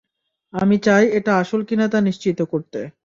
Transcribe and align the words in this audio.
আমি 0.53 0.75
চাই 0.83 1.03
এটা 1.13 1.31
আসল 1.37 1.61
কিনা 1.63 1.85
তা 1.87 1.99
নিশ্চিত 2.01 2.39
করতে। 2.51 2.79